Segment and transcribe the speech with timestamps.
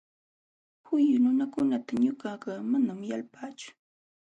[0.87, 3.69] Huyu nunakunata ñuqaqa manam yalpaachu.